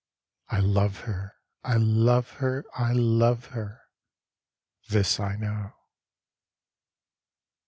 [0.49, 3.81] I love her, I love her, I love her,
[4.89, 5.73] This I know.